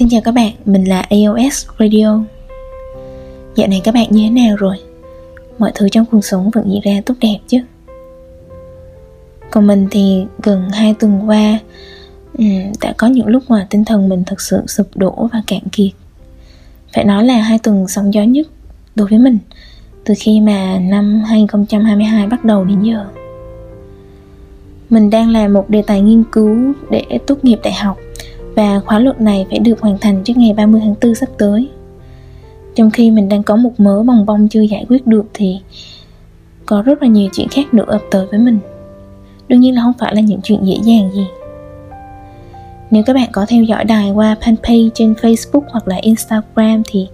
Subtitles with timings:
[0.00, 2.22] Xin chào các bạn, mình là AOS Radio
[3.54, 4.76] Dạo này các bạn như thế nào rồi?
[5.58, 7.58] Mọi thứ trong cuộc sống vẫn diễn ra tốt đẹp chứ?
[9.50, 11.58] Còn mình thì gần 2 tuần qua
[12.38, 12.44] ừ,
[12.80, 15.92] Đã có những lúc mà tinh thần mình thật sự sụp đổ và cạn kiệt
[16.94, 18.46] Phải nói là hai tuần sóng gió nhất
[18.94, 19.38] đối với mình
[20.04, 23.06] Từ khi mà năm 2022 bắt đầu đến giờ
[24.90, 27.96] Mình đang làm một đề tài nghiên cứu để tốt nghiệp đại học
[28.56, 31.68] và khóa luận này phải được hoàn thành trước ngày 30 tháng 4 sắp tới.
[32.74, 35.60] Trong khi mình đang có một mớ bồng bông chưa giải quyết được thì
[36.66, 38.58] có rất là nhiều chuyện khác nữa ập tới với mình.
[39.48, 41.26] Đương nhiên là không phải là những chuyện dễ dàng gì.
[42.90, 47.08] Nếu các bạn có theo dõi đài qua fanpage trên Facebook hoặc là Instagram thì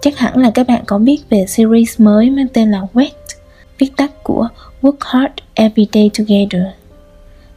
[0.00, 3.10] chắc hẳn là các bạn có biết về series mới mang tên là WET,
[3.78, 4.48] viết tắt của
[4.82, 6.66] Work Hard Every Day Together.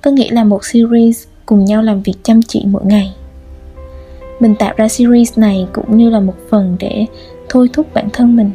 [0.02, 3.14] Có nghĩa là một series cùng nhau làm việc chăm chỉ mỗi ngày.
[4.40, 7.06] Mình tạo ra series này cũng như là một phần để
[7.50, 8.52] thôi thúc bản thân mình.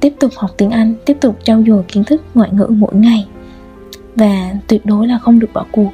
[0.00, 3.26] Tiếp tục học tiếng anh, tiếp tục trau dồi kiến thức ngoại ngữ mỗi ngày.
[4.14, 5.90] Và tuyệt đối là không được bỏ cuộc.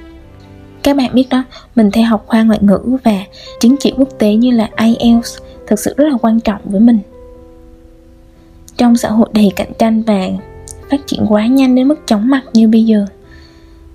[0.83, 1.45] Các bạn biết đó,
[1.77, 3.25] mình theo học khoa ngoại ngữ và
[3.61, 6.99] chứng chỉ quốc tế như là IELTS thực sự rất là quan trọng với mình.
[8.77, 10.29] Trong xã hội đầy cạnh tranh và
[10.91, 13.07] phát triển quá nhanh đến mức chóng mặt như bây giờ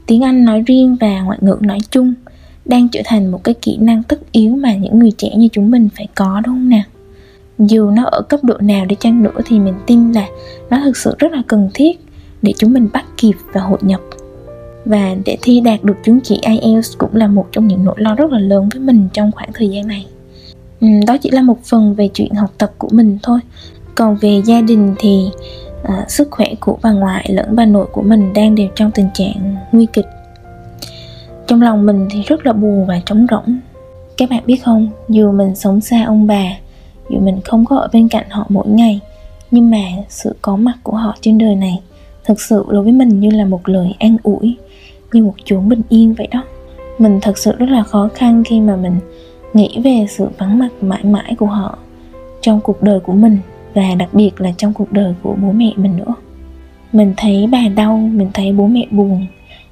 [0.07, 2.13] tiếng Anh nói riêng và ngoại ngữ nói chung,
[2.65, 5.71] đang trở thành một cái kỹ năng tất yếu mà những người trẻ như chúng
[5.71, 6.83] mình phải có, đúng không nào?
[7.59, 10.27] Dù nó ở cấp độ nào đi chăng nữa thì mình tin là
[10.69, 11.99] nó thực sự rất là cần thiết
[12.41, 14.01] để chúng mình bắt kịp và hội nhập.
[14.85, 18.15] Và để thi đạt được chứng chỉ IELTS cũng là một trong những nỗi lo
[18.15, 20.05] rất là lớn với mình trong khoảng thời gian này.
[21.07, 23.39] Đó chỉ là một phần về chuyện học tập của mình thôi.
[23.95, 25.29] Còn về gia đình thì
[25.83, 29.09] à, sức khỏe của bà ngoại lẫn bà nội của mình đang đều trong tình
[29.13, 30.07] trạng nguy kịch.
[31.47, 33.59] Trong lòng mình thì rất là buồn và trống rỗng.
[34.17, 36.43] Các bạn biết không dù mình sống xa ông bà
[37.09, 38.99] dù mình không có ở bên cạnh họ mỗi ngày
[39.51, 41.81] nhưng mà sự có mặt của họ trên đời này
[42.25, 44.57] thực sự đối với mình như là một lời an ủi
[45.13, 46.43] như một chốn bình yên vậy đó.
[46.97, 48.99] Mình thật sự rất là khó khăn khi mà mình
[49.53, 51.77] nghĩ về sự vắng mặt mãi mãi của họ
[52.41, 53.37] trong cuộc đời của mình
[53.73, 56.13] và đặc biệt là trong cuộc đời của bố mẹ mình nữa.
[56.93, 59.25] Mình thấy bà đau, mình thấy bố mẹ buồn,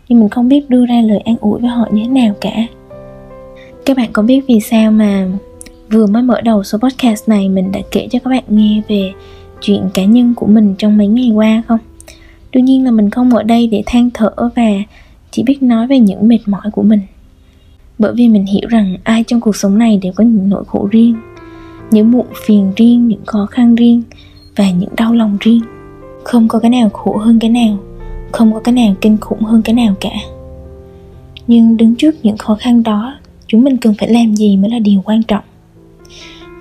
[0.10, 2.68] nhưng mình không biết đưa ra lời an ủi với họ như thế nào cả.
[3.86, 5.28] Các bạn có biết vì sao mà
[5.92, 9.12] vừa mới mở đầu số podcast này mình đã kể cho các bạn nghe về
[9.62, 11.80] chuyện cá nhân của mình trong mấy ngày qua không?
[12.52, 14.72] Đương nhiên là mình không ở đây để than thở và
[15.32, 17.00] chỉ biết nói về những mệt mỏi của mình.
[18.00, 20.88] Bởi vì mình hiểu rằng ai trong cuộc sống này đều có những nỗi khổ
[20.92, 21.16] riêng
[21.92, 24.02] những muộn phiền riêng, những khó khăn riêng
[24.56, 25.62] và những đau lòng riêng.
[26.24, 27.78] Không có cái nào khổ hơn cái nào,
[28.32, 30.16] không có cái nào kinh khủng hơn cái nào cả.
[31.48, 33.14] Nhưng đứng trước những khó khăn đó,
[33.48, 35.44] chúng mình cần phải làm gì mới là điều quan trọng.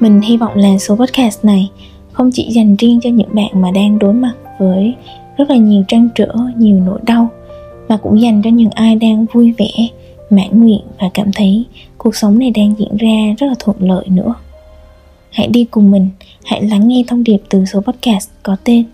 [0.01, 1.71] Mình hy vọng là số podcast này
[2.13, 4.95] không chỉ dành riêng cho những bạn mà đang đối mặt với
[5.37, 7.29] rất là nhiều trăn trở, nhiều nỗi đau,
[7.89, 9.71] mà cũng dành cho những ai đang vui vẻ,
[10.31, 11.65] mãn nguyện và cảm thấy
[11.99, 14.35] cuộc sống này đang diễn ra rất là thuận lợi nữa
[15.35, 16.09] hãy đi cùng mình.
[16.45, 18.85] Hãy lắng nghe thông điệp từ số podcast có tên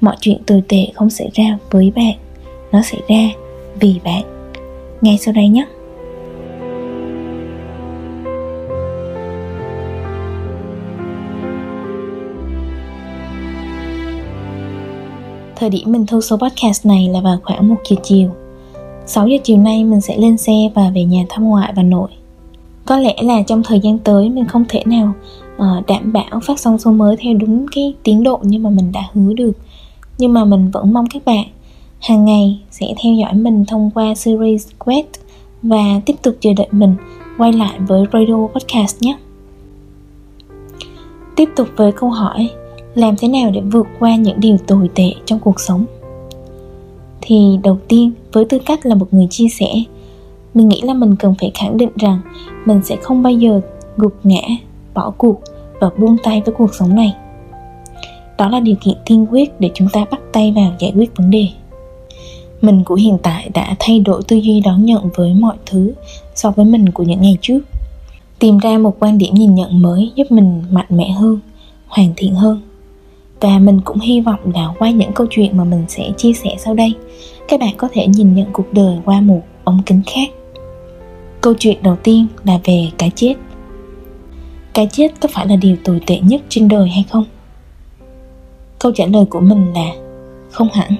[0.00, 2.14] mọi chuyện tồi tệ không xảy ra với bạn.
[2.72, 3.30] Nó xảy ra
[3.80, 4.22] vì bạn.
[5.00, 5.66] Ngay sau đây nhé.
[15.56, 18.30] Thời điểm mình thu số podcast này là vào khoảng 1 giờ chiều.
[19.06, 22.08] 6 giờ chiều nay mình sẽ lên xe và về nhà thăm ngoại và nội.
[22.86, 25.14] Có lẽ là trong thời gian tới mình không thể nào
[25.58, 28.92] Ờ, đảm bảo phát sóng số mới theo đúng cái tiến độ như mà mình
[28.92, 29.52] đã hứa được
[30.18, 31.44] Nhưng mà mình vẫn mong các bạn
[32.00, 35.06] hàng ngày sẽ theo dõi mình thông qua series Quest
[35.62, 36.94] và tiếp tục chờ đợi mình
[37.38, 39.16] quay lại với Radio Podcast nhé.
[41.36, 42.50] Tiếp tục với câu hỏi
[42.94, 45.84] làm thế nào để vượt qua những điều tồi tệ trong cuộc sống?
[47.20, 49.66] Thì đầu tiên, với tư cách là một người chia sẻ,
[50.54, 52.20] mình nghĩ là mình cần phải khẳng định rằng
[52.64, 53.60] mình sẽ không bao giờ
[53.96, 54.42] gục ngã,
[54.94, 55.40] bỏ cuộc
[55.80, 57.14] và buông tay với cuộc sống này.
[58.38, 61.30] Đó là điều kiện tiên quyết để chúng ta bắt tay vào giải quyết vấn
[61.30, 61.48] đề.
[62.60, 65.92] Mình của hiện tại đã thay đổi tư duy đón nhận với mọi thứ
[66.34, 67.58] so với mình của những ngày trước.
[68.38, 71.38] Tìm ra một quan điểm nhìn nhận mới giúp mình mạnh mẽ hơn,
[71.86, 72.60] hoàn thiện hơn.
[73.40, 76.50] Và mình cũng hy vọng là qua những câu chuyện mà mình sẽ chia sẻ
[76.58, 76.94] sau đây,
[77.48, 80.28] các bạn có thể nhìn nhận cuộc đời qua một ống kính khác.
[81.40, 83.34] Câu chuyện đầu tiên là về cái chết
[84.74, 87.24] cái chết có phải là điều tồi tệ nhất trên đời hay không?
[88.78, 89.92] Câu trả lời của mình là
[90.50, 90.94] không hẳn.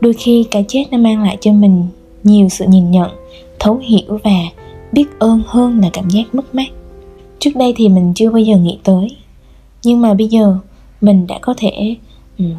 [0.00, 1.86] Đôi khi cái chết nó mang lại cho mình
[2.22, 3.10] nhiều sự nhìn nhận
[3.58, 4.40] thấu hiểu và
[4.92, 6.68] biết ơn hơn là cảm giác mất mát.
[7.38, 9.16] Trước đây thì mình chưa bao giờ nghĩ tới
[9.82, 10.58] nhưng mà bây giờ
[11.00, 11.96] mình đã có thể
[12.38, 12.54] um,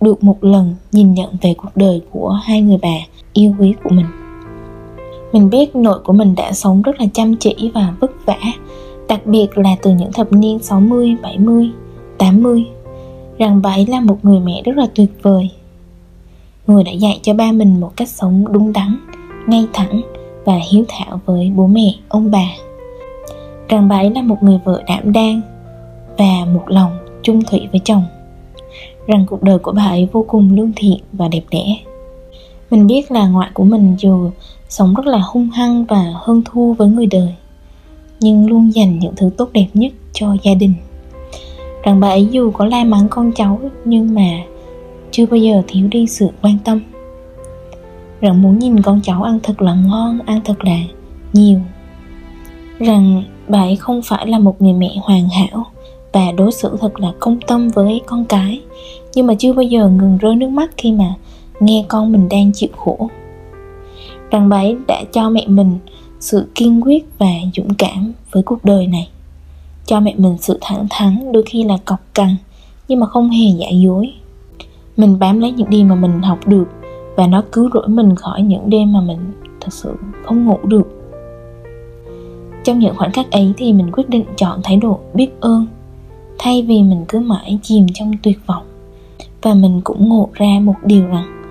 [0.00, 2.94] được một lần nhìn nhận về cuộc đời của hai người bà
[3.32, 4.06] yêu quý của mình.
[5.32, 8.38] Mình biết nội của mình đã sống rất là chăm chỉ và vất vả
[9.12, 11.70] đặc biệt là từ những thập niên 60, 70,
[12.18, 12.64] 80
[13.38, 15.50] rằng bà ấy là một người mẹ rất là tuyệt vời.
[16.66, 18.96] Người đã dạy cho ba mình một cách sống đúng đắn
[19.46, 20.00] ngay thẳng
[20.44, 22.46] và hiếu thảo với bố mẹ ông bà.
[23.68, 25.40] Rằng bà ấy là một người vợ đảm đang
[26.18, 28.04] và một lòng chung thủy với chồng.
[29.06, 31.76] Rằng cuộc đời của bà ấy vô cùng lương thiện và đẹp đẽ.
[32.70, 34.30] Mình biết là ngoại của mình dù
[34.68, 37.34] sống rất là hung hăng và hơn thua với người đời
[38.22, 40.72] nhưng luôn dành những thứ tốt đẹp nhất cho gia đình.
[41.82, 44.30] Rằng bà ấy dù có la mắng con cháu, nhưng mà
[45.10, 46.80] chưa bao giờ thiếu đi sự quan tâm.
[48.20, 50.78] Rằng muốn nhìn con cháu ăn thật là ngon, ăn thật là
[51.32, 51.60] nhiều.
[52.78, 55.66] Rằng bà ấy không phải là một người mẹ hoàn hảo
[56.12, 58.60] và đối xử thật là công tâm với con cái,
[59.14, 61.14] nhưng mà chưa bao giờ ngừng rơi nước mắt khi mà
[61.60, 63.08] nghe con mình đang chịu khổ.
[64.30, 65.78] Rằng bà ấy đã cho mẹ mình
[66.22, 69.08] sự kiên quyết và dũng cảm với cuộc đời này.
[69.86, 72.36] Cho mẹ mình sự thẳng thắn, đôi khi là cọc cằn,
[72.88, 74.12] nhưng mà không hề giả dối.
[74.96, 76.64] Mình bám lấy những điều mà mình học được,
[77.16, 79.18] và nó cứu rỗi mình khỏi những đêm mà mình
[79.60, 81.12] thật sự không ngủ được.
[82.64, 85.66] Trong những khoảnh khắc ấy thì mình quyết định chọn thái độ biết ơn,
[86.38, 88.64] thay vì mình cứ mãi chìm trong tuyệt vọng.
[89.42, 91.42] Và mình cũng ngộ ra một điều rằng,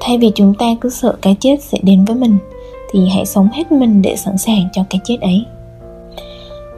[0.00, 2.38] thay vì chúng ta cứ sợ cái chết sẽ đến với mình
[2.92, 5.44] thì hãy sống hết mình để sẵn sàng cho cái chết ấy.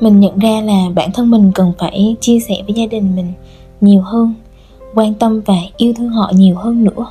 [0.00, 3.32] Mình nhận ra là bản thân mình cần phải chia sẻ với gia đình mình
[3.80, 4.34] nhiều hơn,
[4.94, 7.06] quan tâm và yêu thương họ nhiều hơn nữa.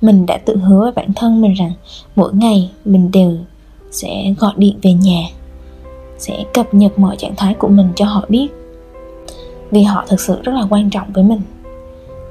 [0.00, 1.72] Mình đã tự hứa với bản thân mình rằng
[2.16, 3.36] mỗi ngày mình đều
[3.90, 5.22] sẽ gọi điện về nhà,
[6.18, 8.48] sẽ cập nhật mọi trạng thái của mình cho họ biết,
[9.70, 11.40] vì họ thực sự rất là quan trọng với mình.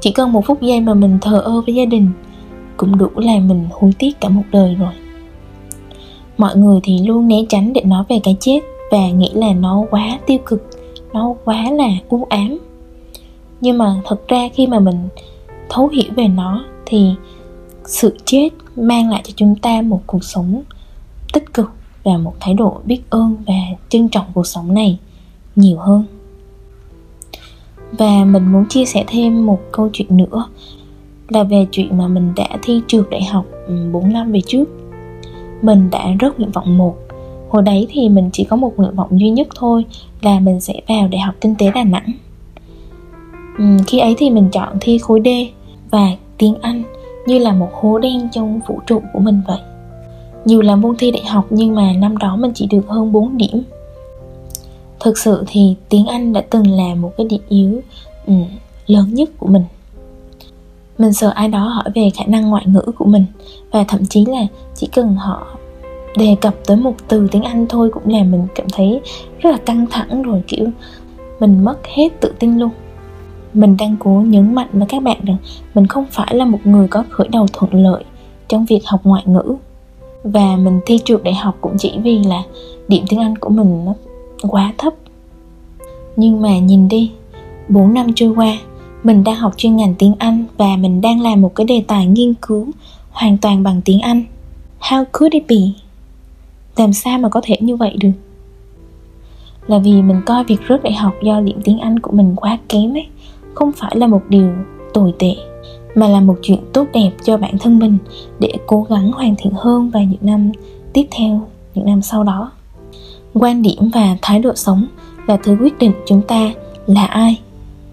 [0.01, 2.09] Chỉ cần một phút giây mà mình thờ ơ với gia đình
[2.77, 4.93] cũng đủ làm mình hối tiếc cả một đời rồi
[6.37, 8.59] mọi người thì luôn né tránh để nói về cái chết
[8.91, 10.69] và nghĩ là nó quá tiêu cực,
[11.13, 12.57] nó quá là u ám.
[13.61, 15.07] Nhưng mà thật ra khi mà mình
[15.69, 17.11] thấu hiểu về nó thì
[17.85, 20.63] sự chết mang lại cho chúng ta một cuộc sống
[21.33, 21.71] tích cực
[22.03, 23.53] và một thái độ biết ơn và
[23.89, 24.99] trân trọng cuộc sống này
[25.55, 26.03] nhiều hơn.
[27.91, 30.45] Và mình muốn chia sẻ thêm một câu chuyện nữa
[31.29, 34.65] là về chuyện mà mình đã thi trượt đại học ừ, 4 năm về trước
[35.61, 36.95] mình đã rớt nguyện vọng một.
[37.49, 39.85] Hồi đấy thì mình chỉ có một nguyện vọng duy nhất thôi
[40.21, 42.11] là mình sẽ vào đại học kinh tế đà nẵng.
[43.57, 45.27] Ừ, khi ấy thì mình chọn thi khối d
[45.91, 46.07] và
[46.37, 46.83] tiếng anh
[47.25, 49.59] như là một hố đen trong vũ trụ của mình vậy.
[50.45, 53.37] Dù là môn thi đại học nhưng mà năm đó mình chỉ được hơn 4
[53.37, 53.63] điểm.
[54.99, 57.81] Thực sự thì tiếng anh đã từng là một cái điểm yếu
[58.27, 58.33] ừ,
[58.87, 59.63] lớn nhất của mình
[60.97, 63.25] mình sợ ai đó hỏi về khả năng ngoại ngữ của mình
[63.71, 65.47] và thậm chí là chỉ cần họ
[66.17, 69.01] đề cập tới một từ tiếng anh thôi cũng làm mình cảm thấy
[69.39, 70.67] rất là căng thẳng rồi, kiểu,
[71.39, 72.69] mình mất hết tự tin luôn.
[73.53, 75.37] Mình đang cố nhấn mạnh với các bạn rằng
[75.73, 78.03] mình không phải là một người có khởi đầu thuận lợi
[78.47, 79.55] trong việc học ngoại ngữ.
[80.23, 82.43] Và mình thi trượt đại học cũng chỉ vì là
[82.87, 83.93] điểm tiếng anh của mình nó
[84.41, 84.93] quá thấp.
[86.15, 87.11] Nhưng mà nhìn đi
[87.69, 88.57] 4 năm trôi qua
[89.07, 92.05] mình đang học chuyên ngành tiếng Anh và mình đang làm một cái đề tài
[92.05, 92.67] nghiên cứu
[93.11, 94.23] hoàn toàn bằng tiếng Anh.
[94.79, 95.55] How could it be?
[96.75, 98.11] Làm sao mà có thể như vậy được?
[99.67, 102.57] Là vì mình coi việc rớt đại học do điểm tiếng Anh của mình quá
[102.69, 103.07] kém ấy
[103.53, 104.49] Không phải là một điều
[104.93, 105.35] tồi tệ
[105.95, 107.97] Mà là một chuyện tốt đẹp cho bản thân mình
[108.39, 110.51] Để cố gắng hoàn thiện hơn vào những năm
[110.93, 112.51] tiếp theo, những năm sau đó
[113.33, 114.85] Quan điểm và thái độ sống
[115.27, 116.51] là thứ quyết định chúng ta
[116.87, 117.37] là ai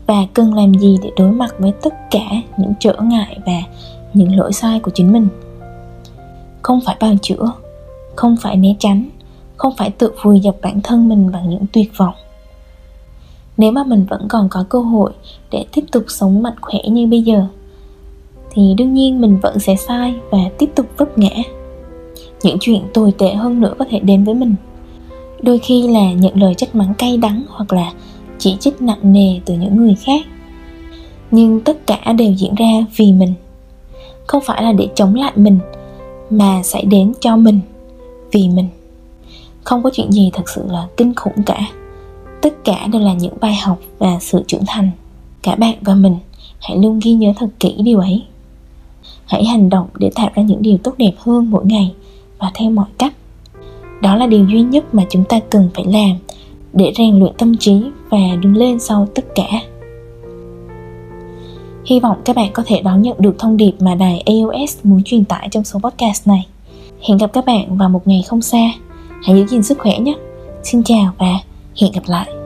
[0.06, 2.24] và cần làm gì để đối mặt với tất cả
[2.56, 3.62] những trở ngại và
[4.14, 5.28] những lỗi sai của chính mình?
[6.62, 7.52] Không phải bào chữa,
[8.16, 9.04] không phải né tránh,
[9.56, 12.14] không phải tự vùi dập bản thân mình bằng những tuyệt vọng.
[13.56, 15.12] Nếu mà mình vẫn còn có cơ hội
[15.50, 17.46] để tiếp tục sống mạnh khỏe như bây giờ,
[18.50, 21.36] thì đương nhiên mình vẫn sẽ sai và tiếp tục vấp ngã.
[22.42, 24.54] Những chuyện tồi tệ hơn nữa có thể đến với mình.
[25.42, 27.92] Đôi khi là nhận lời trách mắng cay đắng hoặc là
[28.44, 30.26] chỉ trích nặng nề từ những người khác.
[31.30, 33.34] Nhưng tất cả đều diễn ra vì mình.
[34.26, 35.58] Không phải là để chống lại mình,
[36.30, 37.60] mà xảy đến cho mình
[38.32, 38.68] vì mình.
[39.62, 41.66] Không có chuyện gì thật sự là kinh khủng cả.
[42.42, 44.90] Tất cả đều là những bài học và sự trưởng thành.
[45.42, 46.16] Cả bạn và mình,
[46.60, 48.22] hãy luôn ghi nhớ thật kỹ điều ấy.
[49.26, 51.94] Hãy hành động để tạo ra những điều tốt đẹp hơn mỗi ngày
[52.38, 53.14] và theo mọi cách.
[54.02, 56.16] Đó là điều duy nhất mà chúng ta cần phải làm
[56.72, 59.48] để rèn luyện tâm trí và đứng lên sau tất cả.
[61.86, 65.02] Hy vọng các bạn có thể đón nhận được thông điệp mà đài AOS muốn
[65.04, 66.46] truyền tải trong số podcast này.
[67.08, 68.70] Hẹn gặp các bạn vào một ngày không xa.
[69.22, 70.14] Hãy giữ gìn sức khỏe nhé.
[70.62, 71.38] Xin chào và
[71.80, 72.43] hẹn gặp lại.